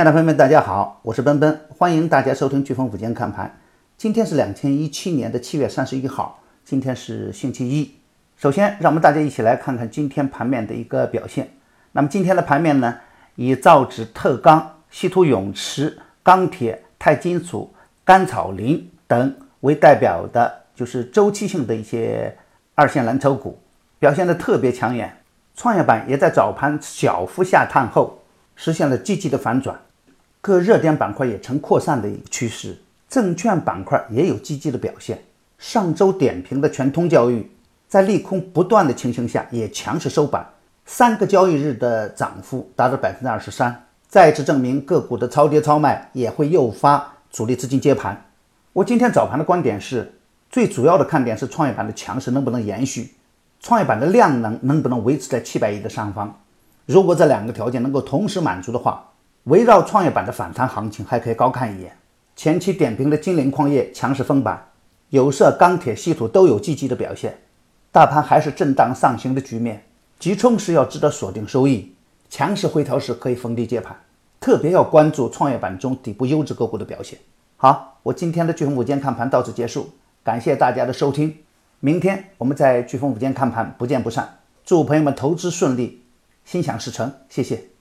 [0.00, 3.60] 亲爱的朋友们，大家好，我是奔奔，欢迎大家收听飓风午间看盘。
[3.98, 7.96] 今天是两千一七年的七月三十一号，今天是星期一。
[8.38, 11.50] 首先，让我们大家一起来看看今天盘面的一个表现。
[11.92, 12.96] 那么今天的盘面呢，
[13.34, 17.70] 以造纸、特钢、稀土永磁、钢铁、钛金属、
[18.02, 22.34] 甘草林等为代表的，就是周期性的一些
[22.74, 23.60] 二线蓝筹股
[23.98, 25.14] 表现的特别抢眼。
[25.54, 28.22] 创业板也在早盘小幅下探后，
[28.56, 29.78] 实现了积极的反转。
[30.42, 35.22] 各热点板块也呈扩散的一个趋势，证券板块也有积极的表现。
[35.58, 37.50] 上周点评的全通教育，
[37.86, 40.46] 在利空不断的情形下，也强势收板，
[40.86, 48.24] 三个交易日的涨幅达到百分之二十三，再次证明个股的超跌超卖也会诱发主力资金接盘。
[48.72, 50.10] 我今天早盘的观点是，
[50.48, 53.12] 最主要的看点是创业板的强势能不能延续，
[53.60, 56.40] 创业板的量能能不能维持在七百亿的上方。
[56.86, 59.09] 如果这两个条件能够同时满足的话，
[59.44, 61.96] 围绕创业板的反弹行情还可以高看一眼。
[62.36, 64.68] 前期点评的金陵矿业强势封板，
[65.08, 67.38] 有色、钢铁、稀土都有积极的表现。
[67.92, 69.84] 大盘还是震荡上行的局面，
[70.18, 71.94] 急冲时要值得锁定收益，
[72.28, 73.96] 强势回调时可以逢低接盘。
[74.38, 77.18] 特别要关注创业板中底部优质个股的表现。
[77.56, 79.90] 好，我今天的飓风午间看盘到此结束，
[80.22, 81.36] 感谢大家的收听。
[81.80, 84.38] 明天我们在飓风午间看盘不见不散。
[84.64, 86.04] 祝朋友们投资顺利，
[86.44, 87.79] 心想事成，谢谢。